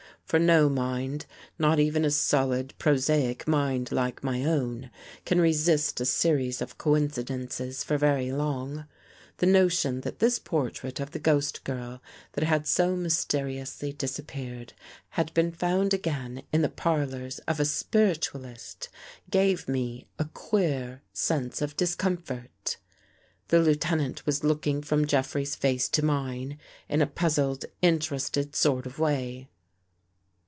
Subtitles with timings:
[0.25, 1.25] For no mind,
[1.59, 4.89] not even a solid, prosaic mind like my own,
[5.25, 8.85] can resist a series of coincidences for very long.
[9.39, 12.01] The notion that this portrait of the ghost girl
[12.31, 14.71] that had so mysteri ously disappeared,
[15.09, 18.87] had been found again in the par lors of a spiritualist,
[19.29, 22.77] gave me a queer sense of dis comfort.
[23.49, 26.57] The Lieutenant was looking from Jeffrey's face to mine
[26.87, 29.49] in a puzzled, interested sort of way.